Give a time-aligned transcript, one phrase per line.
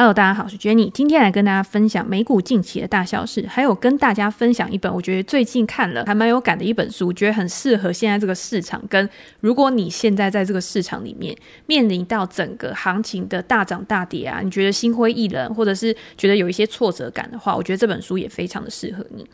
[0.00, 8.82] Hello，大家好，我是 Jenny，今天来跟大家分享美股近期的大消事，还有跟大家分享一本我觉得最近看了还蛮有感的一本书，觉得很适合现在这个市场。
[8.88, 9.06] 跟
[9.40, 11.36] 如果你现在在这个市场里面
[11.66, 19.26] 面临到整个行情的大涨大跌啊，你觉得心灰意冷，或者是觉得有一些挫折感的话，我觉得这本书也非常的适合你。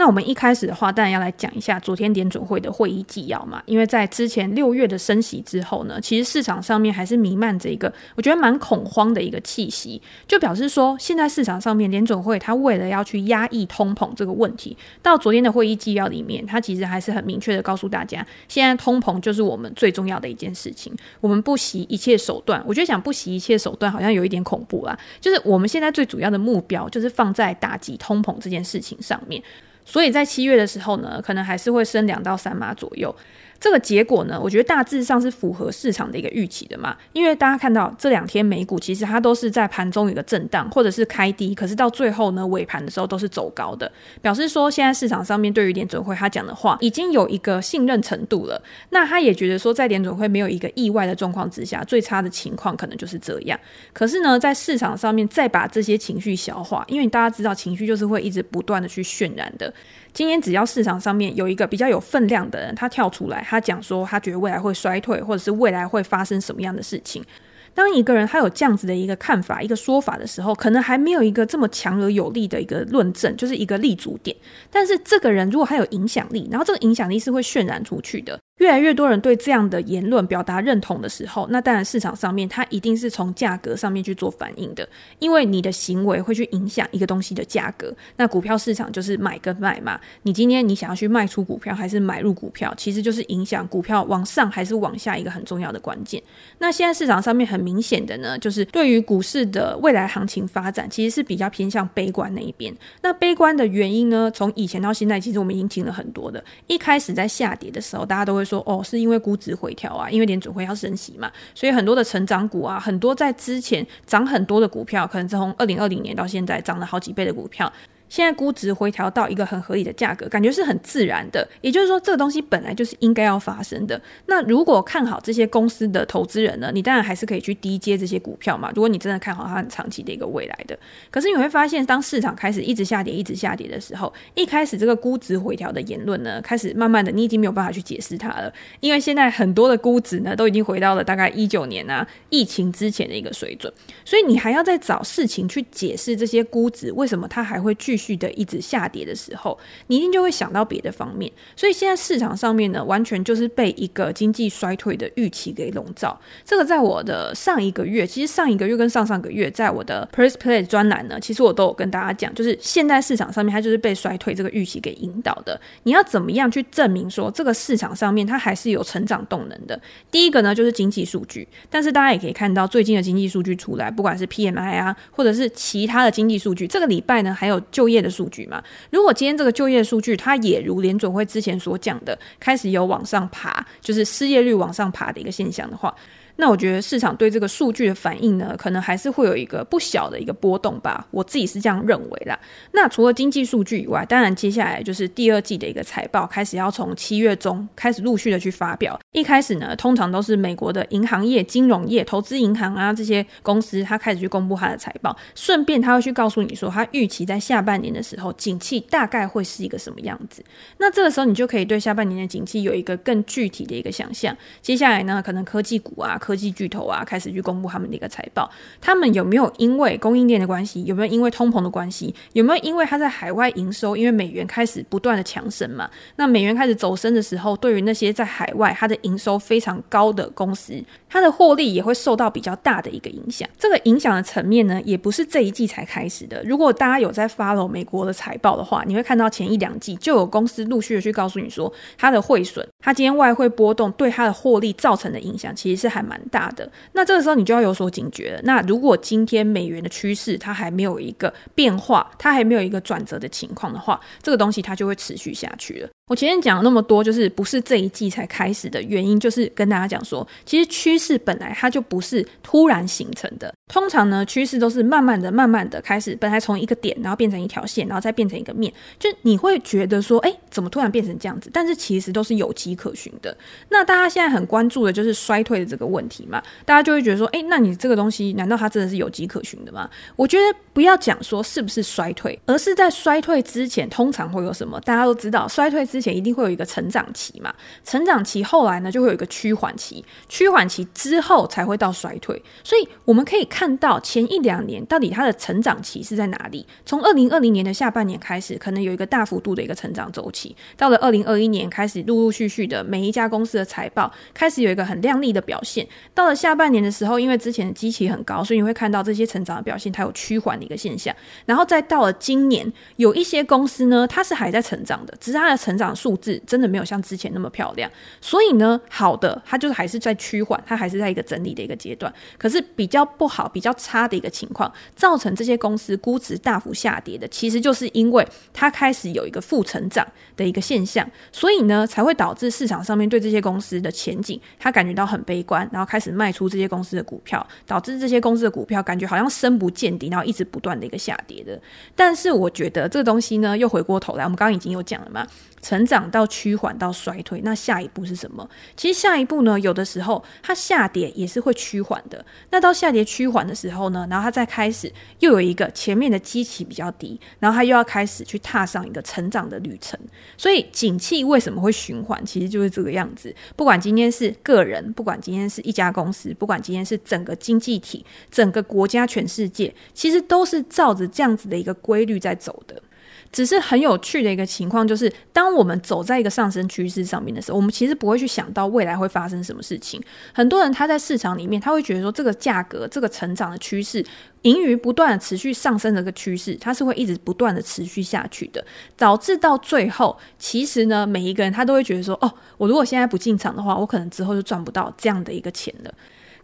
[0.00, 3.62] 那我们一开始的话，当然要来讲一下昨天联准会的会议纪要嘛。
[3.66, 22.64] 因为在之前六月的升息之后呢，其实市场上面还是弥漫着一个我觉得蛮恐慌的一个气息，就表示说现在市场上面联准会它为了要去压抑通膨这个问题，到昨天的会议纪要里面，它其实还是很明确的告诉大家，现在通膨就是我们最重要的一件事情，我们不惜一切手段。
[22.66, 29.42] 我觉得讲不惜一切手段好像有一点恐怖啊，就是我们现在最主要的目标就是放在打击通膨这件事情上面。
[29.90, 33.12] 所以在七月的时候呢，可能还是会升两到三码左右。
[33.58, 36.96] 这个结果呢，我觉得大致上是符合市场的一个预期的嘛。
[37.12, 48.62] 因为大家看到这两天美股其实它都是在盘中有个震荡，或者是开低，可是到最后呢，尾盘的时候都是走高的，表示说现在市场上面对于联准会他讲的话已经有一个信任程度了。
[48.88, 53.60] 那他也觉得说，在联准会没有一个意外的状况之下，最差的情况可能就是这样。
[53.92, 59.70] 可是呢，在市场上面再把这些情绪消化，因为大家知道情绪就是会一直不断的去渲染的。
[60.12, 67.24] 今天只要市场上面有一个比较有分量的人，他跳出来，他讲说他觉得未来会衰退，或者是未来会发生什么样的事情。
[67.74, 74.36] 当一个人他有这样子的一个看法、一个说法的时候，可能还没有一个这么强而有力的一个论证，就是一个立足点。
[74.70, 78.38] 但是这个人如果他有影响力，然后这个影响力是会渲染出去的。
[78.58, 84.86] 越来越多人对这样的言论表达认同的时候，那当然市场上面它一定是从价格上面去做反应的，
[85.18, 87.90] 因为你的行为会去影响一个东西的价格。
[88.18, 96.22] 那股票市场就是买跟卖嘛，你今天你想要去卖出股票还是买入股票，其实就是影响股票往上还是往下一个很重要的关键。
[96.58, 102.74] 那现在市场上面很明显的呢，就是对于股市的未来行情发展，其实是比较偏向悲观那一边。
[103.00, 106.44] 那悲观的原因呢，从以前到现在，其实我们已经听了很多的。
[106.66, 108.44] 一开始在下跌的时候，大家都会。
[108.50, 117.72] 说哦，是因为估值回调啊，因为联准会要升息嘛，所以很多的成长股啊，很多在之前涨很多的股票，可能从二零二零年到现在涨了好几倍的股票。
[118.10, 121.48] 现在估值回调到一个很合理的价格，感觉是很自然的。
[121.62, 123.98] 也就是说，这个东西本来就是应该要发生的。
[124.26, 128.70] 那如果看好这些公司的投资人呢，你当然还是可以去低接这些股票嘛。
[128.74, 130.76] 如果你真的看好它很长期的一个未来的，
[131.08, 143.72] 可是你会发现，当市场开始一直下跌、一直下跌的时候，一开始这个估值回调的言论呢，开始慢慢的，你已经没有办法去解释它了，因为现在很多的估值呢，都已经回到了大概一九年啊疫情之前的一个水准，
[144.04, 147.99] 所以你还要再找事情去解释这些估值为什么它还会继续。
[148.00, 151.30] 续的一直下跌的时候，你一定就会想到别的方面。
[151.54, 156.18] 所以现在市场上面呢，完全就是被一个经济衰退的预期给笼罩。
[156.44, 165.60] 这个在我的上一个月，其实上一个月跟上上个月，在我的 Press Play 专栏呢，其实我都有跟大家讲，就是现在市场上面它就是被衰退这个预期给引导的。
[165.82, 169.78] 你要怎么样去证明说这个市场上面它还是有成长动能的？
[170.10, 171.46] 第一个呢，就是经济数据。
[171.68, 185.94] 但是大家也可以看到，最近的经济数据出来，不管是 PMI 啊，或者是其他的经济数据，这个礼拜呢还有就业的数据嘛，如果今天这个就业数据它也如联准会之前所讲的，开始有往上爬，就是失业率往上爬的一个现象的话。
[186.40, 191.06] 那我觉得市场对这个数据的反应呢，可能还是会有一个不小的一个波动吧。
[191.10, 192.38] 我自己是这样认为啦。
[192.72, 198.98] 那除了经济数据以外，当然接下来就是第二季的一个财报开始要从七月中开始陆续的去发表。
[199.12, 210.42] 一开始呢，通常都是美国的银行业、金融业、投资银行啊这些公司，它开始去公布它的财报，顺便它会去告诉你说，它预期在下半年的时候，景气大概会是一个什么样子。
[210.78, 214.34] 那这个时候你就可以对下半年的景气有一个更具体的一个想象。
[214.62, 216.16] 接下来呢，可能科技股啊。
[216.30, 218.48] 科技巨头啊，开始去公布他们的一个财报，
[218.80, 225.90] 他们有没有因为供应链的关系，有没有因为通膨的关系，有没有因为他在海外营收，因为美元开始不断的强升嘛？
[226.14, 233.48] 那美元开始走升的时候，对于那些在海外它的营收非常高的公司，它的获利也会受到比较大的一个影响。
[233.58, 236.40] 这个影响的层面呢，也不是这一季才开始的。
[236.44, 246.18] 如果大家有在 follow 美国的财报的话，你会看到前一两季就有公司陆续的去告诉你说，它的汇损，它今天外汇波动对它的获利造成的影响，其实是还蛮。
[246.30, 248.40] 大的，那这个时候你就要有所警觉了。
[248.44, 255.88] 那如果今天美元的趋势它还没有一个变化，它还没有一个转折的情况的话，这个东西它就会持续下去了。
[256.10, 263.54] 我前面讲了那么多，就是不是这一季才开始的原因，就是跟大家讲说，其实趋势本来它就不是突然形成的。
[263.68, 271.48] 通常呢，趋势都是慢慢的、慢慢的开始，本来从一个点，然后变成一条线，然后再变成一个面，就你会觉得说，哎，怎么突然变成这样子？
[271.52, 273.36] 但是其实都是有迹可循的。
[273.68, 279.88] 那大家现在很关注的就是衰退的这个问题嘛，大家就会觉得说，哎，那你这个东西难道它真的是有迹可循的吗？
[280.16, 284.80] 我觉得不要讲说是不是衰退，而是在衰退之前通常会有什么？
[284.80, 287.54] 大家都知道，衰退之前一定会有一个成长期嘛，
[287.84, 292.42] 成长期后来呢就会有一个趋缓期，趋缓期之后才会到衰退。
[292.64, 296.66] 所以我们可以看到前一两年到底它的成长期是在哪里？
[296.84, 305.86] 从二零二零年的下半年开始，可能有一个大幅度的一个成长周期，到了二零二一年开始，陆陆续续的每一家公司的财报开始有一个很亮丽的表现。
[306.14, 311.14] 到了下半年的时候，因为之前的基期很高，所以你会看到这些成长的表现它有趋缓的一个现象。
[311.46, 317.90] 然后再到了今年，有一些公司呢，它是还在成长的，只是它的成长数字真的没有像之前那么漂亮，
[318.20, 322.12] 所以呢，好的，它就是还是在趋缓，它还是在一个整理的一个阶段。
[322.38, 330.06] 可是比较不好、比较差的一个情况，造成这些公司估值大幅下跌的，其实就是因为它开始有一个负成长
[330.36, 341.60] 的一个现象，所以呢，才会导致市场上面对这些公司的前景，它感觉到很悲观，然后开始卖出这些公司的股票，导致这些公司的股票感觉好像深不见底，然后一直不断的一个下跌的。
[341.94, 345.26] 但是我觉得这个东西呢，又回过头来，我们刚刚已经有讲了嘛。
[345.70, 348.50] 成长到趋缓到衰退，那下一步是什么？
[348.76, 352.26] 其实下一步呢，有的时候它下跌也是会趋缓的。
[352.50, 359.96] 那到下跌趋缓的时候呢，然后它再开始又有一个前面的基期比较低，然后它又要开始去踏上一个成长的旅程。
[360.36, 362.20] 所以景气为什么会循环？
[362.26, 363.32] 其实就是这个样子。
[363.54, 372.82] 不管今天是个人，不管今天是一家公司，不管今天是整个经济体、整个国家、全世界，其实都是照着这样子的一个规律在走的。
[373.32, 380.02] 只是很有趣的一个情况，就是当我们走在一个上升趋势上面的时候，我们其实不会去想到未来会发生什么事情。
[380.32, 384.04] 很多人他在市场里面，他会觉得说，这个价格、这个成长的趋势、
[384.42, 388.64] 盈余不断的持续上升的一个趋势，它是会一直不断的持续下去的，
[388.96, 395.94] 导致到最后，其实呢，每一个人他都会觉得说，哦，我如果现在不进场的话，我可能之后就赚不到这样的一个钱了。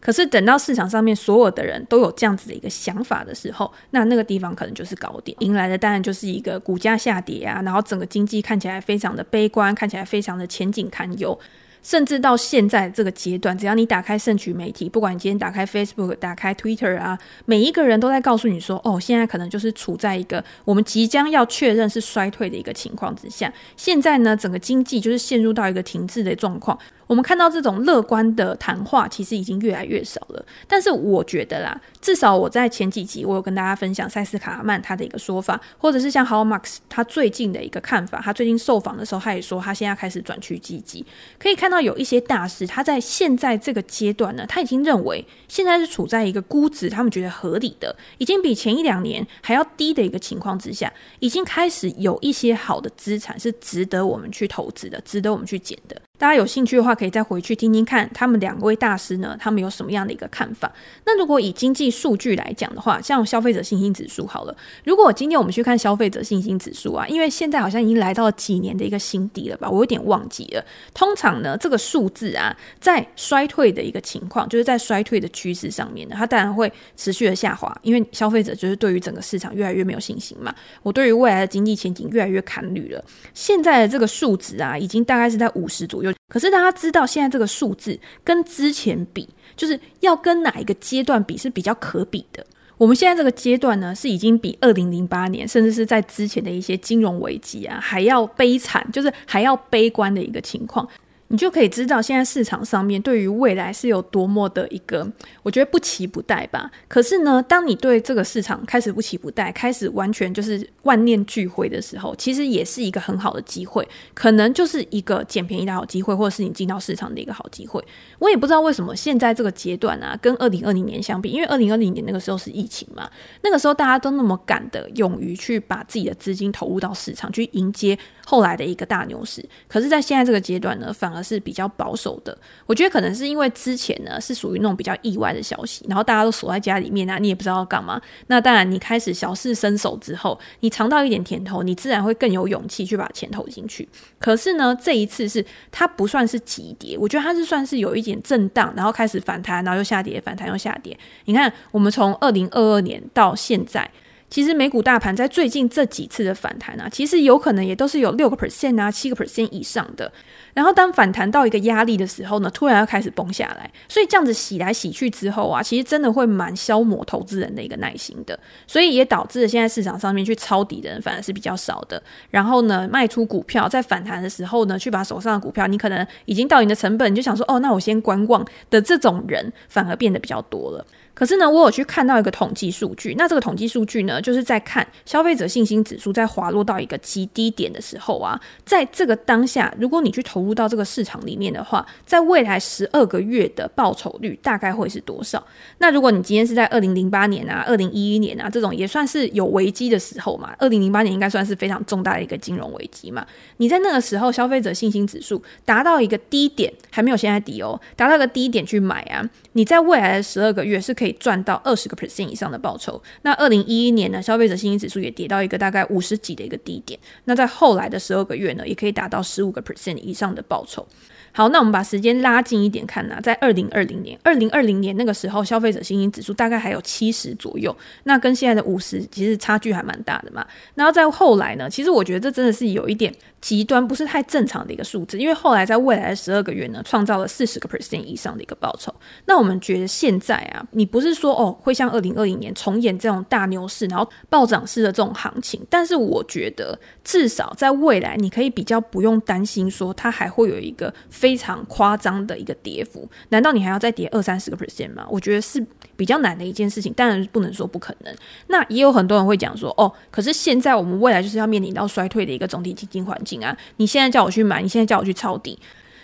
[0.00, 11.38] 可是等到市场上面所有的人都有这样子的一个想法的时候，那那个地方可能就是高点，迎来的当然就是一个股价下跌啊，然后整个经济看起来非常的悲观，看起来非常的前景堪忧。
[11.82, 23.52] 甚至到现在这个阶段，只要你打开盛群媒体，不管你今天打开 Facebook、打开 Twitter 啊，每一个人都在告诉你说：“哦，现在可能就是处在一个我们即将要确认是衰退的一个情况之下。
[23.76, 30.44] 现在呢，整个经济就是陷入到一个停滞的状况。”我们看到这种乐观的谈话，其实已经越来越少了。
[30.66, 38.20] 但是我觉得啦，至少我在前几集我有跟大家分享塞斯卡曼他的一个说法，或者是像 How Marks 他最近的一个看法。
[38.22, 41.04] 他最近受访的时候，他也说他现在开始转趋积极。
[41.38, 56.00] 可以看到有一些大师，他在现在这个阶段呢，他已经认为现在是处在一个估值他们觉得合理的，已经比前一两年还要低的一个情况之下，已经开始有一些好的资产是值得我们去投资的，值得我们去捡的。
[56.18, 60.72] 大家有兴趣的话，可以再回去听听看他们两位大师呢，他们有什么样的一个看法。
[61.04, 70.64] 那如果以经济数据来讲的话，像消费者信心指数好了，如果今天我们去看消费者信心指数啊，因为现在好像已经来到了几年的一个新低了吧，我有点忘记了。
[70.94, 80.54] 通常呢，这个数字啊，在衰退的一个情况，就是在衰退的趋势上面呢，它当然会持续的下滑，因为消费者就是对于整个市场越来越没有信心嘛。
[80.82, 83.04] 我对于未来的经济前景越来越看绿了。
[83.34, 86.05] 现在的这个数值啊，已经大概是在五十左右。
[86.28, 92.44] 可是大家知道，现在这个数字跟之前比，就是要跟哪一个阶段比是比较可比的。
[92.78, 100.86] 我们现在这个阶段呢，是已经比二零零八年，甚至是在之前的一些金融危机啊，还要悲惨，就是还要悲观的一个情况。
[101.28, 105.10] 你就可以知道，现在市场上面对于未来是有多么的一个，
[105.42, 106.70] 我觉得不期不待吧。
[106.86, 117.84] 可是呢，当你对这个市场开始不期不待，开始完全就是万念俱灰的时候，其实也是一个很好的机会，可能就是一个捡便宜的好机会，或者是你进到市场的一个好机会。
[118.18, 123.10] 我也不知道为什么现在这个阶段啊，跟二零二零年相比，因为二零二零年那个时候是疫情嘛，
[123.42, 129.44] 那个时候大家都那么敢的，勇于去把自己的资金投入到市场，去迎接后来的一个大牛市。
[129.66, 138.00] 可是，在现在这个阶段呢，反而是比较保守的，我觉得可能是因为之前呢是属于那种比较意外的消息，然后大家都锁在家里面啊，你也不知道要干嘛。
[138.26, 143.88] 那当然，你开始小试身手之后，你尝到一点甜头，你自然会更有勇气去把钱投进去。
[144.18, 150.96] 可是呢，这一次是它不算是急跌，我觉得它是算是有一点震荡，然后开始反弹，然后又下跌，反弹又下跌。
[151.24, 153.90] 你看，我们从二零二二年到现在。
[154.28, 160.10] 其实美股大盘在最近这几次的反弹啊，其实有可能也都是有六个 percent 啊，七个 percent 以上的。
[160.52, 172.02] 然后当反弹到一个压力的时候呢，突然要开始崩下来，所以这样子洗来洗去之后啊，其实真的会蛮消磨投资人的一个耐心的，所以也导致了现在市场上面去抄底的人反而是比较少的。
[172.30, 180.84] 然后呢，卖出股票在反弹的时候呢，去把手上的股票，你可能已经到你的成本，你就想说，哦，那我先观望的这种人，反而变得比较多了。
[181.16, 195.42] 可是呢，我有去看到一个统计数据，那这个统计数据呢，就是在看消费者信心指数在滑落到一个极低点的时候啊，在这个当下，如果你去投入到这个市场里面的话，在未来十二个月的报酬率大概会是多少？
[195.78, 209.24] 那如果你今天是在二零零八年啊、二零一一年啊这种也算是有危机的时候嘛，二零零八年应该算是非常重大的一个金融危机嘛，你在那个时候消费者信心指数达到一个低点，还没有现在低哦，达到一个低点去买啊，
[209.56, 211.16] 你在未来的十二个月是可以。
[211.18, 213.02] 赚到二十个 percent 以上的报酬。
[213.22, 216.98] 那二零一一年呢，消费者信心指数也跌到一个大概五十几的一个低点。
[217.24, 220.86] 那在后来的十二个月呢，也可以达到十五个 percent 以上的报酬。
[221.32, 230.46] 好，那我们把时间拉近一点看呢，在二零二零年，二零二零年那个时候，消费者信心指数大概还有七十左右，那跟现在的五十其实差距还蛮大的嘛。
[230.74, 233.12] 然后在后来呢，其实我觉得这真的是有一点
[233.46, 238.92] 极端，不是太正常的一个数字，因为后来在未来的十二个月呢，创造了四十个 percent 以上的一个报酬。
[239.26, 250.92] 那我们觉得现在啊，你不是说哦会像二零二零年重演这种大牛市，然后暴涨式的这种行情，但是我觉得至少在未来，你可以比较不用担心说它还会有一个。
[251.10, 255.06] 非常夸张的一个跌幅，难道你还要再跌二三十个 percent 吗？
[255.10, 258.14] 我觉得是比较难的一件事情，当然不能说不可能。
[258.48, 263.56] 那也有很多人会讲说，哦，可是现在我们未来就是要面临到衰退的一个总体经济环境啊！
[263.76, 265.58] 你现在叫我去买，你现在叫我去抄底，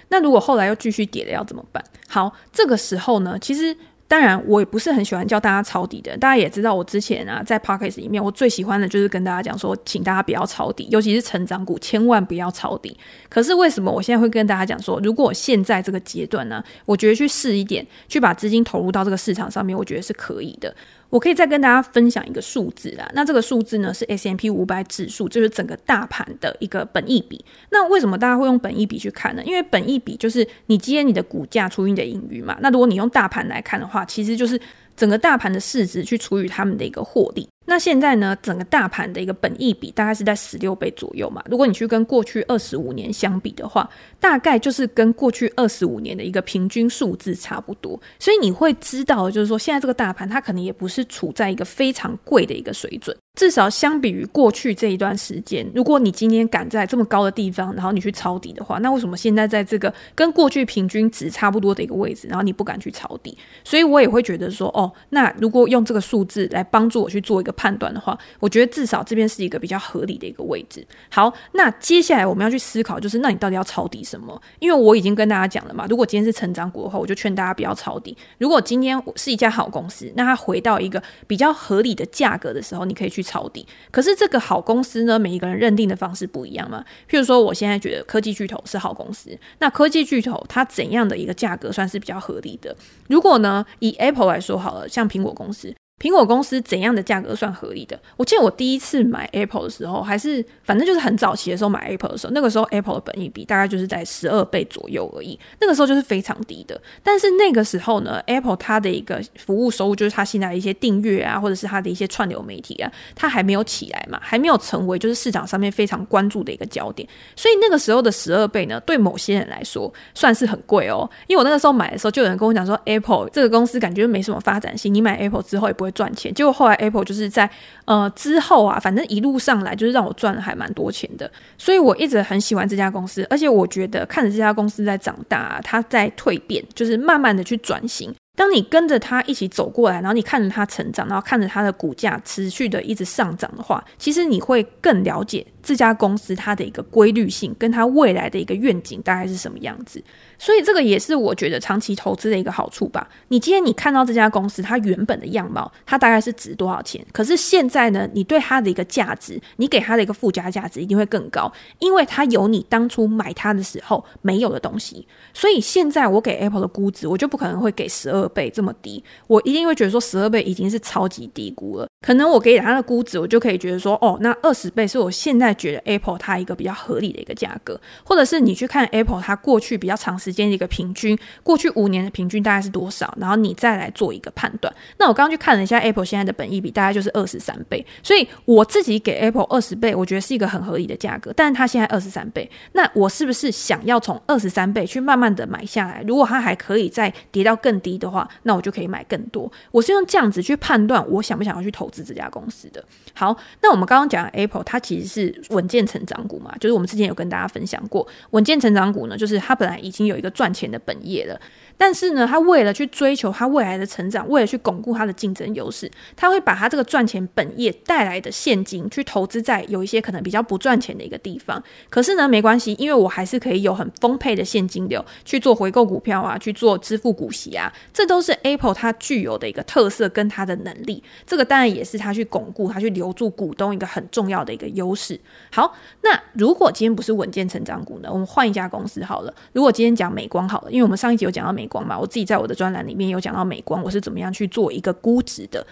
[0.09, 1.85] 那如果后来又继续跌了，要怎么办？
[2.09, 3.77] 好，这个时候呢，其实。
[4.09, 6.15] 当然，我也不是很喜欢叫大家抄底的。
[6.19, 12.95] 大家也知道，我之前啊在 p o c k e t 里面，我最喜欢的就是跟大家讲说，请大家不要抄底，尤其是成长股，千万不要抄底。
[13.31, 20.77] 可是为什么我现在会跟大家讲说，如果我现在这个阶段呢，我觉得去试一点，去把资金投入到这个市场上面，我觉得是可以的。
[21.13, 27.45] 我可以再跟大家分享一个数字啦，那这个数字呢是 S M P 五百指数，就是整个大盘的一个本益比。
[27.71, 29.43] 那为什么大家会用本益比去看呢？
[29.45, 32.57] 因为本益比就是你今天你的股价除以你的盈余嘛。
[32.63, 34.59] 那如果你用大盘来看的话，其实就是
[34.97, 37.47] 整个大盘的市值去除以他们的一个获利。
[37.65, 41.43] 那现在呢，整个大盘的一个本益比大概是在十六倍左右嘛。
[41.49, 43.89] 如果你去跟过去二十五年相比的话，
[44.19, 48.01] 大概就是跟过去二十五年的一个平均数字差不多。
[48.19, 53.17] 所以你会知道，就是说现在这个大盘它可能也不是处在一个非常贵的一个水准。
[53.35, 63.37] 至少相比于过去这一段时间，如果你今天敢在这么高的地方，然后你去抄底的话，那为什么现在在这个跟过去平均值差不多的一个位置，然后你不敢去抄底？
[63.65, 70.87] 所以我也会觉得说，哦，那如果用这个数字来帮助我去做一个判断的话，我觉得至少这边是一个比较合理的一个位置。
[71.11, 74.39] 好，那接下来我们要去思考，就是那你到底要抄底什么？
[74.59, 78.15] 因为我已经跟大家讲了嘛，如果今天是成长股的话，我就劝大家不要抄底。
[78.37, 83.23] 如果今天是一家好公司，那它回到一个比较合理的价格的时候，你可以去。
[83.23, 86.85] 抄底，可是这个好公司呢，每一个人认定的方式不一样嘛。
[87.09, 89.31] 譬如说，我现在觉得科技巨头是好公司，
[89.61, 92.77] 那科技巨头它怎样的一个价格算是比较合理的？
[93.09, 95.73] 如果呢，以 Apple 来说好了，像苹果公司。
[96.03, 97.97] 苹果公司怎样的价格算合理的？
[98.17, 106.81] 我记得我第一次买 Apple 的时候，还是反正就是很早期的时候买 Apple 的时候，那个时候 Apple 的本益比大概就是在十二倍左右而已，那个时候就是非常低的。
[107.05, 117.09] 但是那个时候呢，Apple 它的一个服务收入，就是它现在的一些订阅啊，或者是它的一些串流媒体啊，它还没有起来嘛，还没有成为就是市场上面非常关注的一个焦点。
[117.37, 121.09] 所以那个时候的十二倍呢，对某些人来说算是很贵哦。
[121.29, 125.92] 因为我那个时候买的时候，就有人跟我讲说，Apple 这个公司感觉没什么发展性，你买 Apple 之后也不会。
[125.93, 127.49] 赚钱，结果后来 Apple 就是在
[127.85, 138.15] 呃之后啊，反正一路上来就是让我赚了还蛮多钱的，所以我一直很喜欢这家公司，而且我觉得看着这家公司在长大啊，它在蜕变，就是慢慢的去转型。
[138.35, 150.03] 当你跟着它一起走过来，然后你看着它成长，然后看着它的股价持续的一直上涨的话，其实你会更了解这家公司它的一个规律性，跟它未来的一个愿景大概是什么样子。
[150.43, 153.09] 所以这个也是我觉得长期投资的一个好处吧。
[153.29, 157.01] 你今天你看到这家公司它原本的样貌，它大概是值多少钱？
[157.13, 165.07] 可是现在呢，你对它的一个价值，你给它的一个附加价值一定会更高，因为它有你当初买它的时候没有的东西。
[165.33, 171.87] 所以现在我给 Apple 的估值，我就不可能会给十二倍这么低，我一定会觉得说十二倍已经是超级低估了。
[172.03, 184.75] 可能我给它的估值，我就可以觉得说，哦，那二十倍是我现在觉得 Apple 它一个比较合理的一个价格，或者是你去看 Apple 它过去比较长时间的一个平均，过去五年的平均大概是多少，然后你再来做一个判断。
[184.99, 191.33] 那我刚刚去看了一下 Apple 现在的本益比，大概就是二十三倍，所以我自己给 Apple 二十倍，我觉得是一个很合理的价格。
[191.37, 196.03] 但是它现在二十三倍，那我是不是想要从二十三倍去慢慢的买下来？
[196.05, 199.51] 如果它还可以再跌到更低的话，那我就可以买更多。
[199.71, 202.85] 我是用这样子去判断，我想不想要去投资这家公司的。
[203.15, 211.41] 好，那我们刚刚讲 Apple，它其实是稳健成长股嘛，就是我们之前有跟大家分享过，稳健成长股呢，就是它本来已经有一个赚钱的本业了。
[211.77, 221.61] 但是呢，他为了去追求他未来的成长，为了去巩固他的竞争优势，他会把他这个赚钱本业带来的现金去投资在有一些可能比较不赚钱的一个地方。
[221.91, 231.03] 可是呢，没关系，因为我还是可以有很丰沛的现金流去做回购股票啊，去做支付股息啊，这都是 Apple 它具有的一个特色跟它的能力。
[231.27, 235.19] 这个当然也是他去巩固、他去留住股东一个很重要的一个优势。
[235.51, 238.09] 好，那如果今天不是稳健成长股呢？
[238.13, 239.35] 我们换一家公司好了。
[239.53, 241.62] 如果今天讲美光好了，因为我们上一集有讲到美。
[241.63, 245.65] 美光嘛，我自己在我的专栏里面有讲到美光，我是怎么样去做一个估值的。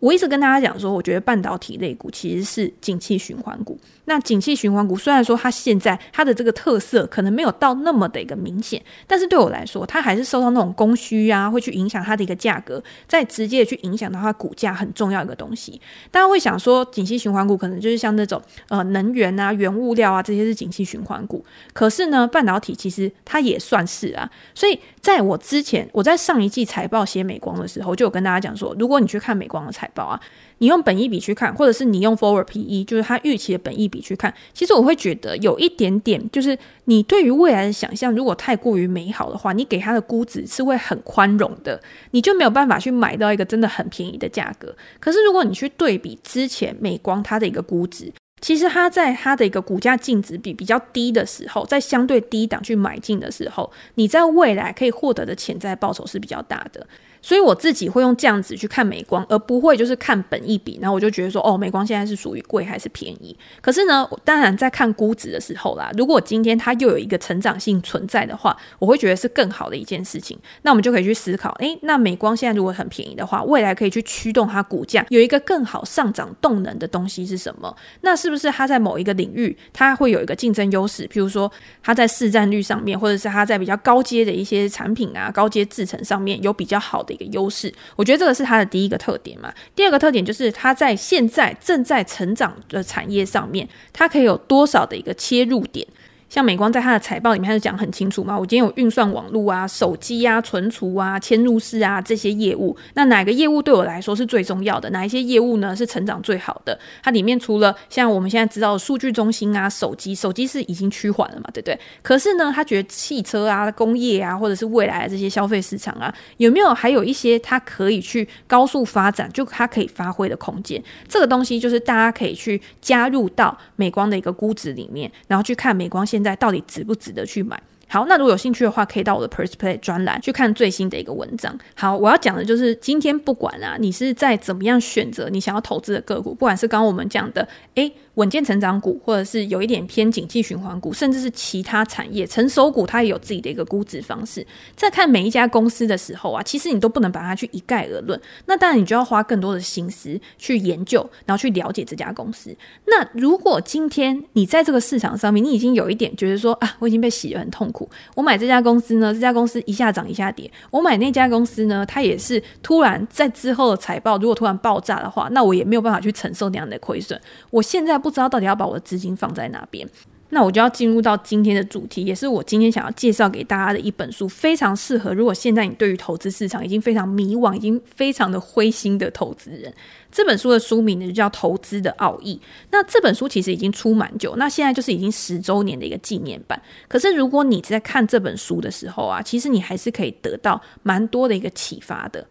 [0.00, 3.78] 我一直跟大家讲说，我觉得半导体类股其实是景气循环股。
[4.06, 15.80] 那景气循环股虽然说它现在它的这个特色可能没有到那么的一个明显，但是对我来说，它还是受到那种供需啊，会去影响它的一个价格，再直接去影响到它股价很重要一个东西。
[16.10, 24.30] 大家会想说，景气循环股可能就是像那种呃能源啊、原物料啊这些是景气循环股，可是呢，半导体其实它也算是啊。
[24.54, 30.18] 所以在我之前，我在上一季财报写美光的时候，就有跟大家讲说，如果你去看美光的财报啊。
[30.58, 41.78] 你用本益比去看，或者是你用 forward PE，就是它预期的本益比去看，其实我会觉得有一点点，就是你对于未来的想象，如果太过于美好的话，你给它的估值是会很宽容的，
[42.12, 44.74] 你就没有办法去买到一个真的很便宜的价格。
[45.00, 48.10] 可是如果你去对比之前美光它的一个估值，
[48.44, 56.86] 其实它在它的一个股价净值比比较低的时候，在相对低档去买进的时候，你在未来可以获得的潜在报酬是比较大的。
[57.24, 63.34] 所以我自己会用这样子去看美光，而不会就是看本一比，然后我就觉得说，哦，美光现在是属于贵还是便宜？
[63.62, 70.38] 可是呢，当然在看估值的时候啦，如果今天它又有一个成长性存在的话，我会觉得是更好的一件事情。
[70.60, 77.74] 那我们就可以去思考，诶，那美光现在如果很便宜的话，未来可以去驱动它股价有一个更好上涨动能的东西是什么？
[78.02, 81.08] 那是不是它在某一个领域它会有一个竞争优势？
[81.08, 81.50] 譬如说
[81.82, 87.13] 它在市占率上面，或者是它在比较高阶的一些产品啊、高阶制程上面有比较好的。
[87.14, 89.52] 一个优势，我觉得这个是它的第一个特点嘛。
[89.74, 95.86] 第二个特点就是它在现在正在成长的产业上面，它可以有多少的一个切入点。
[96.34, 98.36] 像美光在它的财报里面，它就讲很清楚嘛。
[98.36, 104.90] 我今天有运算网络啊、手机啊、存储啊、嵌入式啊这些业务，那哪个业务对我来说是最重要的？
[104.90, 106.76] 哪一些业务呢是成长最好的？
[107.04, 111.78] 它里面除了像我们现在知道的数据中心啊、手机，手机是已经趋缓了嘛，对不对？
[112.02, 120.82] 可是呢，他觉得汽车啊、工业啊，或者是未来的这些消费市场啊，有没有还有一些它可以去高速发展，就它可以发挥的空间？
[121.08, 126.34] 这个东西就是大家可以去加入到美光的一个估值里面，然后去看美光现在。
[126.36, 127.58] 到底值不值得去买？
[127.88, 131.56] 好，那如果有兴趣的话，可以到我的 Persplay 专栏去看最新的一个文章。
[131.74, 137.92] 好，我要讲的就是今天不管啊，你是在怎么样选择你想要投资的个股，不管是刚刚我们讲的，诶。
[138.14, 144.46] 稳健成长股，或者是有一点偏景气循环股，甚至是其他产业成熟股，它也有自己的一个估值方式。
[144.76, 148.20] 在看每一家公司的时候啊，其实你都不能把它去一概而论。
[148.46, 152.56] 那当然，你就要花更多的心思去研究，然后去了解这家公司。
[152.86, 157.90] 那如果今天你在这个市场上面，你已经有一点觉得说啊，我已经被洗得很痛苦。
[158.14, 160.48] 我买这家公司呢，这家公司一下涨一下跌。
[160.70, 167.20] 我买那家公司呢，它也是突然在之后的财报如果突然爆炸的话，那我也没有办法去承受那样的亏损。
[167.50, 168.03] 我现在。
[168.04, 169.88] 不知道到底要把我的资金放在哪边，
[170.28, 179.72] 那我就要进入到今天的主题，也是我今天想要介绍给大家的一本书，非常适合如果现在你对于投资市场已经非常迷惘，已经非常的灰心的投资人。
[180.12, 182.38] 这本书的书名呢就叫《投资的奥义》。
[182.70, 186.60] 那这本书其实已经出蛮久，那现在就是已经十周年的一个纪念版。
[186.86, 192.24] 可是如果你在看这本书的时候啊，其实你还是可以得到蛮多的一个启发的。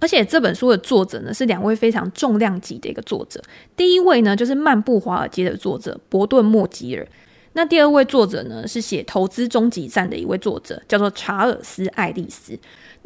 [0.00, 3.42] 而且这本书的作者呢，是两位非常重量级的一个作者。
[3.76, 7.06] 第一位呢，就是《漫步华尔街》的作者伯顿·莫吉尔。
[7.54, 12.56] 那第二位作者呢，是写《投资终极战》的一位作者，叫做查尔斯·爱丽丝。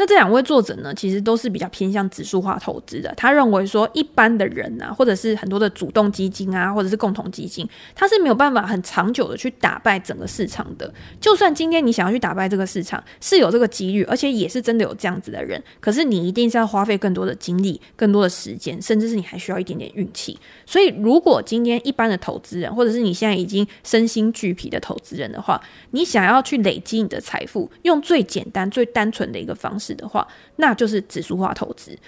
[0.03, 3.15] 那这两位作者呢，其实都是比较偏向指数化投资的。
[3.17, 10.93] 他认为说，一般的人啊，或者是很多的主动基金啊，或者是共同基金，他是没有办法很长久的去打败整个市场的。
[11.21, 15.63] 就算今天你想要去打败这个市场，是有这个几率，而且也是真的有这样子的人。
[15.79, 20.37] 可是你一定是要花费更多的精力、更多的时间，甚至是你还需要一点点运气。
[20.67, 25.63] 所以，如果今天一般的投资人，或者是你现在已经身心俱疲的投资人的话，
[25.93, 29.92] 你想要去累积你的财富，用最简单、最单纯的一个方式。
[29.95, 30.27] 的话，
[30.57, 31.99] 那就是指数化投资。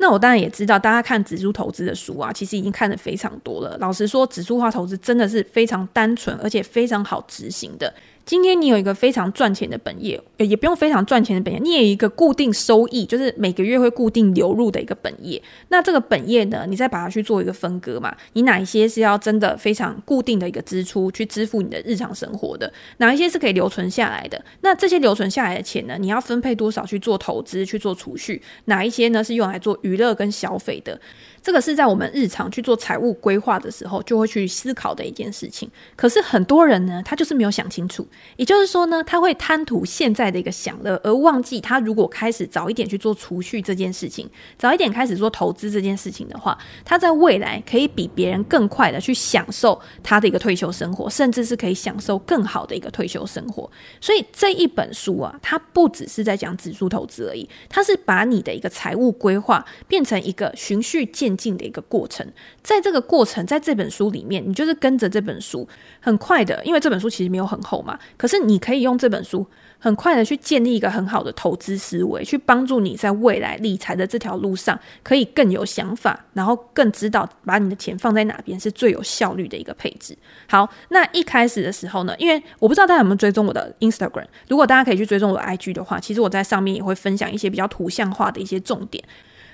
[0.00, 3.76] 那我当然也知道，大家看指数投资的书啊，其实已经看的非常多了。
[3.78, 7.92] 老实说，指数化投资真的是非常单纯，而且非常好执行的。
[8.24, 15.42] 今天你有一个非常赚钱的本业，也不用非常赚钱的本业，你也有一个固定收益，就是每个月会固定流入的一个本业。
[15.68, 24.42] 那这个本业呢，你再把它去做一个分割嘛，你哪一些是要真的非常固定的一个支出去支付你的日常生活的，哪一些是可以留存下来的？
[24.60, 28.40] 那这些留存下来的钱呢，你要分配多少去做投资、去做储蓄？
[28.66, 31.00] 哪一些呢是用来做娱乐跟消费的？
[31.40, 35.70] 这个是在我们日常去做财务规划的时候，就会去思考的一件事情。
[35.96, 38.06] 可是很多人呢，他就是没有想清楚。
[38.36, 53.70] 也就是说呢，他会贪图现在的一个享乐，而忘记他如果开始早一点去做储蓄这件事情，早一点开始做投资这件事情的话，他在未来可以比别人更快的去享受他的一个退休生活，甚至是可以享受更好的一个退休生活。
[54.00, 62.26] 所以这一本书啊，它不只是在讲指数投资而已，它是把你的一个财务规划变成一个循序渐进的一个过程。
[62.62, 65.66] 在这个过程，在这本书里面，你就是跟着这本书，
[66.00, 69.46] 很快的，因为这本书其实没有很厚嘛，可是你可以用这本书
[69.80, 80.18] 很快的去建立一个很好的投资思维，去帮助你在未来理财的这条路上可以更有想法，然后更知道把你的钱放在哪边是最有效率的一个配置。
[80.48, 89.02] 好，那一开始的时候呢，因为我不知道大家有没有追踪我的 Instagram，如果大家可以去追踪我的 IG 的话，其实我在上面也会分享一些比较图像化的一些重点。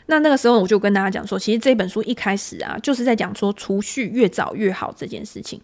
[0.07, 5.61] 那那个时候我就跟大家讲说，其实这本书一开始啊，就是在讲说储蓄越早越好这件事情。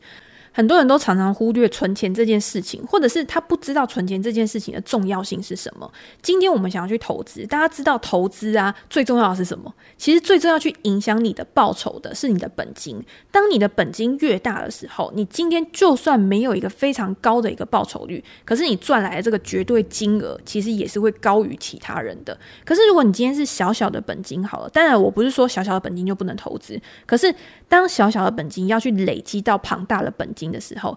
[0.60, 5.90] 很多人都常常忽略存钱这件事情，或者是他不知道存钱这件事情的重要性是什么。
[6.20, 9.74] 今天我们想要去投资，大家知道投资啊，最重要的是什么？
[9.96, 13.02] 其实最重要去影响你的报酬的是你的本金。
[13.30, 22.38] 当你的本金越大的时候，你今天就算没有一个非常高的一个报酬率，可是你赚来的这个绝对金额，其实也是会高于其他人的。
[22.66, 27.34] 可是如果你今天是小小的本金好了，当然我不是说小小的本金就不能投资，可是
[27.66, 30.96] 当小小的本金要去累积到庞大的本金的时候，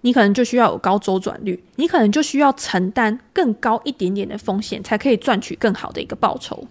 [0.00, 6.66] 你可能就需要有高周转率，你可能就需要承担更高一点点的风险，才可以赚取更好的一个报酬。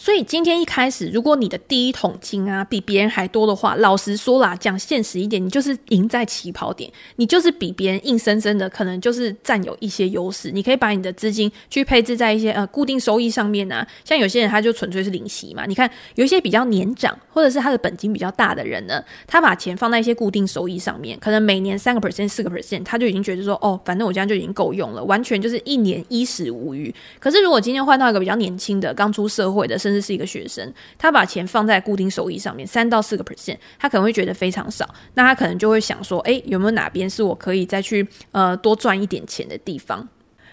[0.00, 10.52] 所以今天一开始，如果你的第一桶金啊比别人还多的话，老实说啦，讲现实一点，你就是赢在起跑点，你就是比别人硬生生的，可能就是占有一些优势。
[10.52, 15.66] 你可以把你的资金去配置在一些呃固定收益上面啊，像有些人他就纯粹是领息嘛。
[15.66, 26.94] 你看有一些比较年长或者是他的本金比较大的人呢，他把钱放在一些固定收益上面，可能每年三个 percent、四个 percent，他就已经觉得说哦，反正我这样就已经够用了，完全就是一年衣食无虞。
[27.18, 40.06] 可是如果今天换到一个比较年轻的、刚出社会的，甚至是一个学生，他把钱放在固定收益上面，三到四个 percent，他可能会觉得非常少，那他可能就会想说，诶，有没有哪边是我可以再去呃多赚一点钱的地方？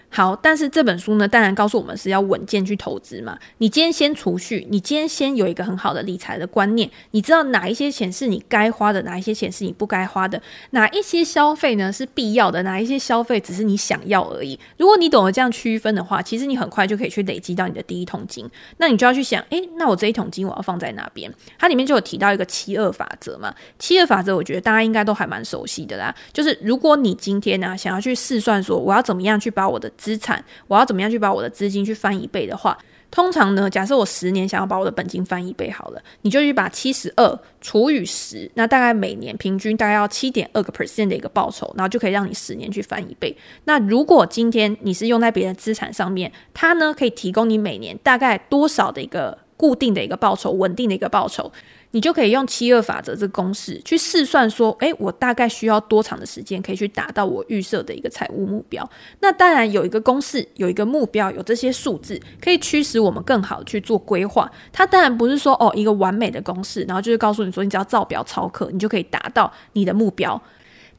[0.08, 3.38] 好，但是这本书呢，当然告诉我们是要稳健去投资嘛。
[3.58, 10.40] 你今天先储蓄，你今天先有一个很好的理财的观念，你知道哪一些钱是你该花的，哪一些钱是你不该花的，
[10.70, 14.58] 哪一些消费呢是必要的，哪一些消费只是你想要而已。
[14.78, 18.48] 如果你懂得这样区分的话，其实你很快就可以去累积到你的第一桶金。
[18.78, 21.30] 那你就要去想，诶，那我这一桶金我要放在哪边？
[21.58, 23.54] 它里面就有提到一个七二法则嘛。
[23.78, 26.14] 七二法则，我觉得大家应该都还蛮熟悉的啦。
[26.32, 32.76] 就是如果你今天呢、想要去试算说，我要怎么样去把我的资产，我要怎么样去把我的资金去翻一倍的话，
[33.10, 43.36] 通常呢，假设我十年想要把我的本金翻一倍好了，你就去把七十二除以十，那大概每年平均大概要七点二个 percent 的一个报酬，然后就可以让你十年去翻一倍。
[43.64, 51.50] 那如果今天你是用在别的资产上面，它呢可以提供你每年大概多少的一个固定的一个报酬，稳定的一个报酬。
[51.92, 58.86] 你就可以用七二法则这个公式去试算说，诶，我大概需要多长的时间可以去达到我预设的一个财务目标？
[59.20, 64.50] 那当然有一个公式，有一个目标，有这些数字可以驱使我们更好去做规划。
[64.72, 70.40] 它当然不是说哦一个完美的公式，然后就是告诉你说你只要照表操课，你就可以达到你的目标。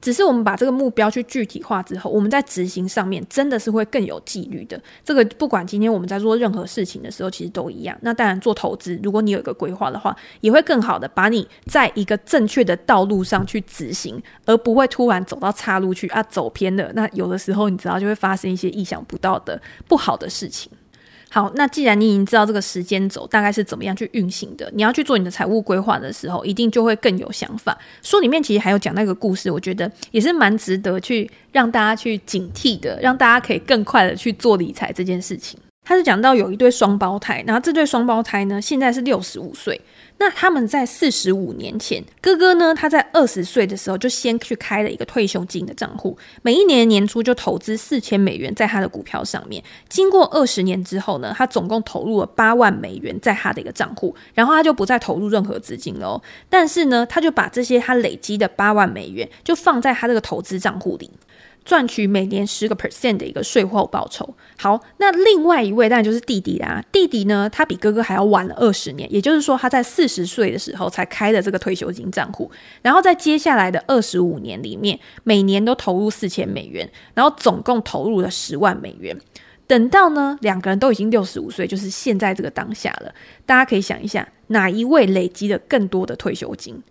[0.01, 4.79] 只是我们把这个目标去具体化之后，我们在执行上面真的是会更有纪律的。
[5.03, 7.97] 这个不管今天我们在做任何事情的时候，其实都一样。
[8.01, 16.91] 那当然做投资，如果你有一个规划的话，也会更好的把你在一个正确的道路上去执行，而不会突然走到岔路去啊，走偏了。
[16.93, 20.71] 那有的时候你知道就会发生一些意想不到的不好的事情。
[21.29, 27.77] 好，那既然你已经知道这个时间轴大概是怎么样去运行的，你要去做你的财务规划的时候，一定就会更有想法。
[28.01, 35.59] 书里面其实还有讲那个故事，我觉得也是蛮值得去让大家去警惕的，让大家可以更快的去做理财这件事情。
[35.87, 39.79] 他是讲到有一对双胞胎，然后这对双胞胎呢，现在是六十五岁。
[40.17, 49.63] 那他们在四十五年前，哥哥呢，他在二十岁的时候就先去开了一个退休金的账户，每一年年初就投资四千美元在他的股票上面。
[49.87, 56.21] 经过二十年之后呢，他总共投入了八万美元在他的一个账户，然后他就不再投入任何资金了。
[56.49, 61.09] 但是呢，他就把这些他累积的八万美元就放在他这个投资账户里。
[61.67, 64.33] 赚取每年十个 percent 的一个税后报酬。
[64.57, 66.81] 好，那另外一位当然就是弟弟啦。
[66.93, 72.49] 弟弟呢，他比哥哥还要晚了二十年，也就是说他在四十岁的时候才开的这个退休金账户，
[72.81, 79.19] 然后在接下来的二十五年里面，每年都投入四千美元，然后总共投入了十万美元。
[79.67, 83.13] 等到呢，两个人都已经六十五岁，就是现在这个当下了。
[83.45, 86.81] 大家可以想一下，哪一位累积了更多的退休金？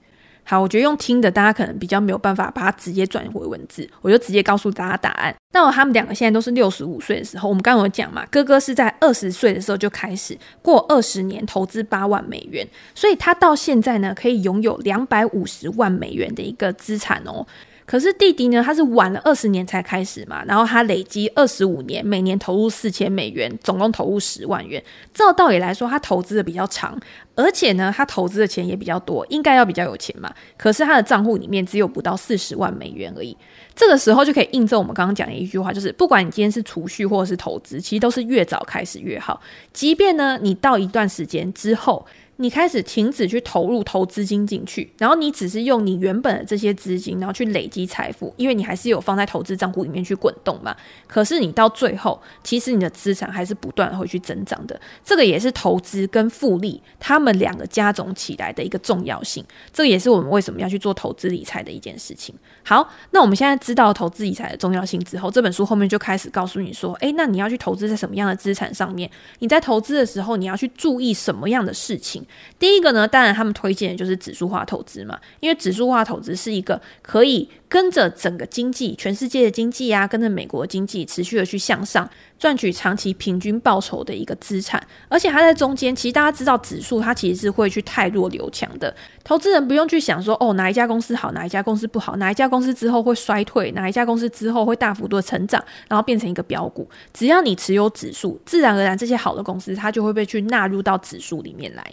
[0.49, 5.35] 好，我觉得用听的，大家可能比较没有办法把它直接转回文字，我就直接告诉大家答案。
[5.53, 17.45] 那他们两个现在都是六十五岁的时候，我们刚刚有讲嘛，哥哥是在二十岁的时候就开始过二十年投资八万美元，所以他到现在呢可以拥有两百五十万美元的一个资产哦。
[17.87, 24.83] 可是弟弟呢，他是晚了二十年才开始嘛，然后他累积二十五年，每年投入四千美元，总共投入十万元。
[25.15, 26.99] 照道理来说，他投资的比较长，
[27.37, 30.29] 而且呢，他投资的钱也比较多，应该要比较有钱嘛。
[30.59, 33.37] 可是他的账户里面只有不到四十万美元而已。
[33.77, 39.41] 这个时候就可以印证我们刚刚讲的一句话，就是不管你今天是储蓄或者是投资，其实都是越早开始越好。
[39.73, 42.05] 即便呢，你到一段时间之后，
[42.39, 50.77] 你开始停止去投入投资金进去，然后你只是用你原本的这些资金，然后去累积财富，因为你还是有放在投资账户里面去滚动嘛。
[51.07, 54.79] 可是你到最后，其实你的资产还是不断会去增长的。
[55.03, 59.43] 这个也是投资跟复利他们两个加总起来的一个重要性。
[59.73, 62.35] 这个也是我们为什么要去做投资理财的一件事情。
[62.63, 69.11] 好，那我们现在知道投资理财的重要性之后，这本书后面就开始告诉你说，诶，那你要去投资在什么样的资产上面？
[69.39, 72.26] 你在投资的时候，你要去注意什么样的事情？
[72.59, 82.09] 第一个呢，当然他们推荐的就是指数化投资嘛，因为指数化投资是一个可以跟着整个经济、全世界的经济啊，跟着美国的经济持续的去向上，
[82.39, 84.83] 赚取长期平均报酬的一个资产。
[85.09, 96.89] 而且它在中间，其实大家知道指数它其实是会去汰弱留强的，投资人不用去想说哦，哪一家公司好，哪一家公司不好，哪一家公司之后会衰退，哪一家公司之后会大幅度的成长，然后变成一个标股。
[97.13, 101.85] 只要你持有指数，自然而然这些好的公司它就会被去纳入到指数里面来。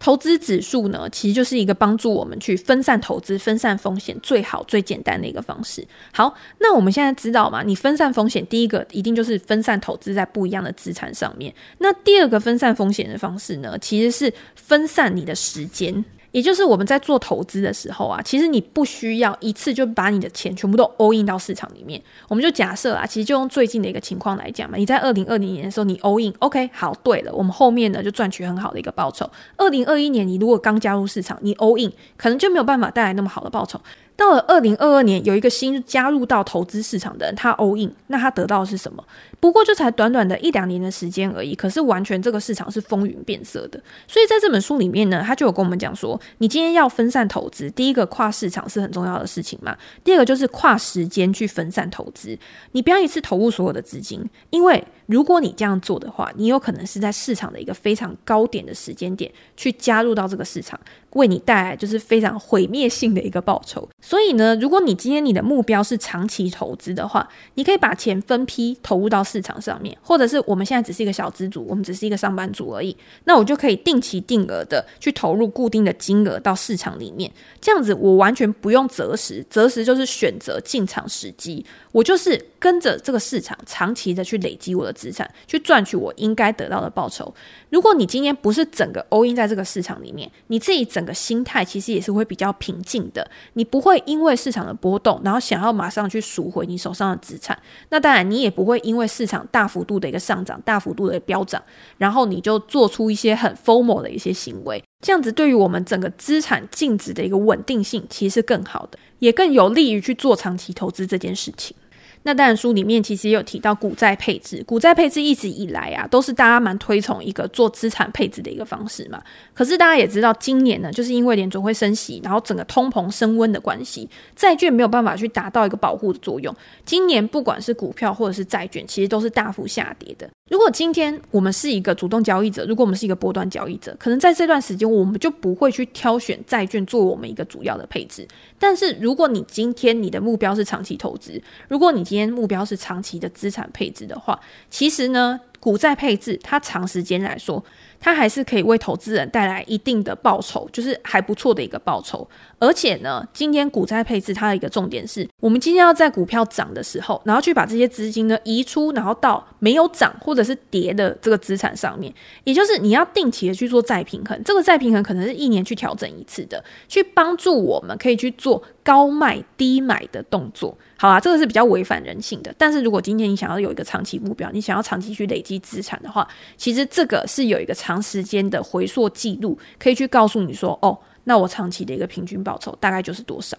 [0.00, 5.86] 投资指数呢，其实就是一个帮助我们去分散投资、分散风险最好、最简单的一个方式。
[6.12, 11.54] 好，那我们现在知道嘛，你分散风险，第一个一定就是分散投资在不一样的资产上面。
[11.78, 16.02] 那第二个分散风险的方式呢，其实是分散你的时间。
[16.32, 22.00] 也就是我们在做投资的时候啊，其实你不需要一次就把你的钱全部都 all in 到市场里面。
[22.28, 29.28] 我们就假设啊，其实就用最近的一个情况来讲嘛，你在二零二零年的时候你 all in，OK，好，对了，我们后面呢就赚取很好的一个报酬。
[29.56, 33.80] 二零二一年你如果刚加入市场，你 all in，可能就没有办法带来那么好的报酬。
[34.20, 39.02] 到了二零二二年，有一个新加入到投资市场的人，他 all in，那他得到的是什么？
[39.40, 41.54] 不过就才短短的一两年的时间而已。
[41.54, 43.80] 可是完全这个市场是风云变色的。
[44.06, 49.74] 所以在这本书里面呢，他就有跟我们讲说，你今天要分散投资，第一个跨市场是很重要的事情嘛。
[50.04, 52.38] 第二个就是跨时间去分散投资，
[52.72, 60.78] 你不要一次投入所有的资金，因为如果你这样做的话，你有可能是在市场的一个非常高点的时间点去加入到这个市场。
[61.12, 63.88] 为你带来就是非常毁灭性的一个报酬。
[64.00, 77.30] 所以呢，如果你今天你的目标是长期投资的话，你可以把钱分批投入到市场上面，或者是我们现在只是一个小资族，我们只是一个上班族而已，那我就可以定期定额的去投入固定的金额到市场里面。
[77.60, 87.34] 这样子我完全不用择时，择时就是选择进场时机，我就是跟着这个市场长期的去累积我的资产，去赚取我应该得到的报酬。
[87.70, 97.58] 如果你今天不是整个 all in 在这个市场里面，你自己整个心态其实也是会比较平静的，你不会因为市场的波动，然后想要马上去赎回你手上的资产。
[97.88, 101.62] 那当然，你也不会因为市场大幅度的一个上涨、大幅度的飙涨，
[101.96, 104.82] 然后你就做出一些很 formal 的一些行为。
[105.00, 111.74] 这样子对于我们整个资产净值的一个稳定性，其实是更好的，也更有利于去做长期投资这件事情。
[112.22, 114.62] 那当然，书里面其实也有提到股债配置。
[114.66, 119.22] 股债配置一直以来啊，都是大家蛮推崇一个做资产配置的一个方式嘛。
[119.54, 126.54] 可是大家也知道，今年呢，就是因为联准会升息，然后整个通膨升温的关系，债券没有办法去达到一个保护的作用。
[126.84, 130.28] 今年不管是股票或者是债券，其实都是大幅下跌的。
[130.50, 138.26] 如果今天我们是一个主动交易者，如果我们是一个波段交易者，可能在这段时间我们就不会去挑选债券作为我们一个主要的配置。
[138.58, 147.64] 但是如果你今天你的目标是长期投资，如果你今天目标是长期的资产配置的话，其实呢，股债配置它长时间来说，
[148.00, 152.28] 它还是可以为投资人带来一定的报酬，就是还不错的一个报酬。
[152.58, 164.42] 而且呢，今天股债配置它的一个重点是，我们今天要在股票涨的时候，然后去把这些资金呢移出，然后到没有涨或者是跌的这个资产上面，也就是你要定期的去做再平衡。
[164.42, 170.76] 这个再平衡可能是一年去调整一次的，去帮助我们可以去做高卖低买的动作。
[171.00, 172.54] 好啊，这个是比较违反人性的。
[172.58, 180.98] 但是如果今天你想要有一个长期目标，你想要长期去累积资产的话，其实这个是有一个长时间的回溯记录，可以去告诉你说，哦。
[181.24, 183.56] 那我长期的一个平均报酬大概就是多少？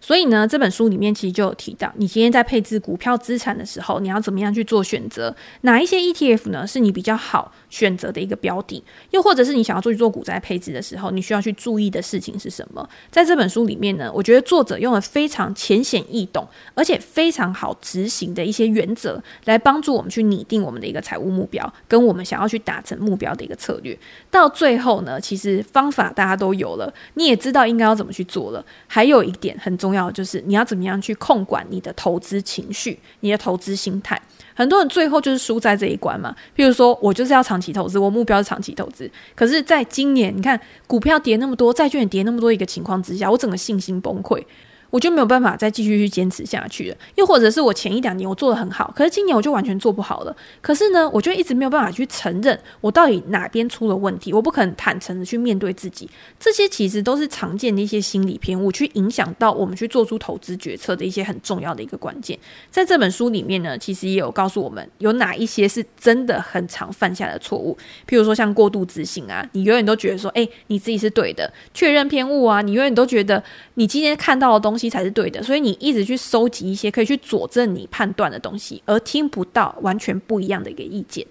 [0.00, 5.36] 所以呢，这本书里面其实就有提到，你今天在配置股票资产的时候，你要怎么样去做选择？
[5.60, 8.80] 哪一些 ETF 呢，是你比较好选择的一个标的？
[9.10, 12.88] 又或者是你想要做去做股债配置的时候，你需要去注意的事情是什么？
[13.10, 23.98] 在这本书里面呢，我觉得作者用了非常浅显易懂，而且非常好执行的一些原则，来帮助我们去拟定我们的一个财务目标，跟我们想要去达成目标的一个策略。
[24.30, 28.64] 到最后呢，其实方法大家都有了，你也知道应该要怎么去做了。
[28.86, 29.76] 还有一点很。
[29.82, 34.22] 重要就是你要怎么样去控管你的投资情绪、你的投资心态。
[34.54, 36.34] 很多人最后就是输在这一关嘛。
[36.56, 39.10] 譬如说我就是要长期投资，我目标是长期投资。
[39.34, 44.42] 可是，在今年你看股票跌那么多，债券也跌那么多一个情况之下，我整个信心崩溃。
[44.92, 50.36] 我就没有办法再继续去坚持下去了，又或者是我前一两年我做的很好，可是今年我就完全做不好了。
[50.60, 56.06] 可是呢，我就一直没有办法去承认我到底哪边出了问题，我不肯坦诚的去面对自己。
[56.38, 62.38] 这些其实都是常见的一些心理偏误，去影响到我们去做出投资决策的一些很重要的一个关键。
[62.70, 67.74] 在这本书里面呢，其实也有告诉我们有哪一些是真的很常犯下的错误，
[68.06, 73.42] 譬如说像过度自信啊，你永远都觉得说，哎，你自己是对的，确认偏误啊，你永远都觉得
[73.74, 81.26] 你今天看到的东西西才是对的，所以你一直去收集一些可以去佐证你判断的东西，而听不到完全不一样的一个意见。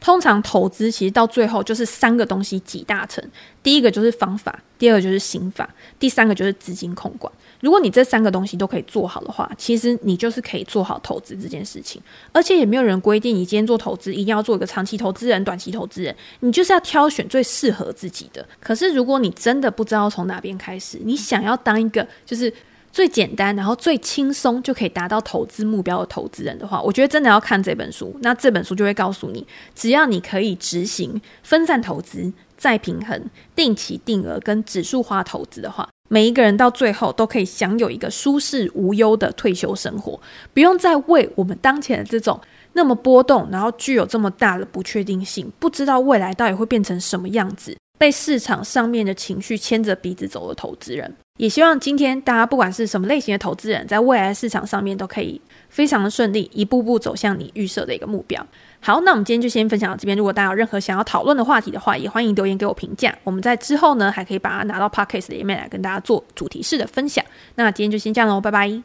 [0.00, 3.24] 通常投资其实到最后就是三个东西集大成，
[3.62, 7.32] 第一个就是方法，第二个就是心法，第三个就是资金控管。
[7.60, 12.02] 如果你这三个东西都可以做好的话，其实你就是可以做好投资这件事情。
[12.32, 18.46] 而且也没有人规定你今天做投资一定要做一个长期投资人、短期投资人，你就是要挑选最适合自己的。
[18.60, 22.52] 可是如果你真的不知道从哪边开始，你想要当一个就是。
[22.94, 28.16] 最简单，然后最轻松就可以达到投资目标的投资人的话，我觉得真的要看这本书。
[28.22, 33.20] 那这本书就会告诉你，只要你可以执行分散投资、再平衡、
[33.56, 40.20] 定期定额跟指数化投资的话，每一个人到最后都可以享有一个舒适无忧的退休生活，
[40.52, 42.40] 不用再为我们当前的这种
[42.74, 51.12] 那么波动，然后具有这么大的不确定性，不知道未来到底会变成什么样子，被市场上面的情绪牵着鼻子走的投资人。
[51.36, 58.46] 也希望今天大家不管是什么类型的投资人，在未来市场上面都可以非常的顺利，一步步走向你预设的一个目标。
[58.78, 60.16] 好，那我们今天就先分享到这边。
[60.16, 63.12] 如果大家有任何想要讨论的话题的话，也欢迎留言给我评价。
[63.24, 67.24] 我们在之后呢，还可以把它拿到 Podcast 里面来跟大家做主题式的分享。
[67.56, 68.82] 那今天就先这样喽，拜拜。